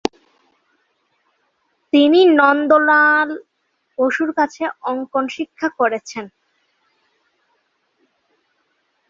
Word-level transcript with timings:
তিনি 1.93 2.19
নন্দলাল 2.39 3.29
বসুর 3.97 4.29
কাছে 4.39 4.63
অঙ্কন 4.89 5.25
শিক্ষা 5.35 5.67
করেছেন। 5.79 6.25